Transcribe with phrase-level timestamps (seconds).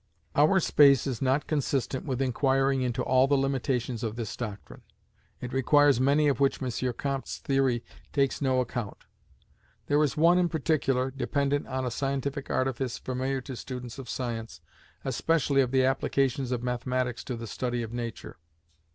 [0.35, 4.81] Our space is not consistent with inquiring into all the limitations of this doctrine.
[5.41, 6.93] It requires many of which M.
[6.93, 9.05] Comte's theory takes no account.
[9.85, 14.59] There is one, in particular, dependent on a scientific artifice familiar to students of science,
[15.05, 18.37] especially of the applications of mathematics to the study of nature.